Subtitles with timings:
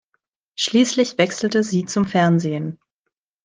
[0.55, 2.79] Schließlich wechselte sie zum Fernsehen.